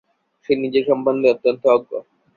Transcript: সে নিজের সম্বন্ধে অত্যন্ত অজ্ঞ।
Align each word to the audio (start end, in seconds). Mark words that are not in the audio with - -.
সে 0.45 0.53
নিজের 0.55 0.83
সম্বন্ধে 0.89 1.27
অত্যন্ত 1.33 1.63
অজ্ঞ। 1.67 1.91